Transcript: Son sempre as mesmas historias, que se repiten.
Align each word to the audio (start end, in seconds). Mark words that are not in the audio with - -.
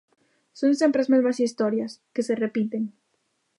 Son 0.59 0.71
sempre 0.81 0.99
as 1.01 1.11
mesmas 1.13 1.41
historias, 1.45 1.91
que 2.13 2.25
se 2.27 2.39
repiten. 2.43 2.83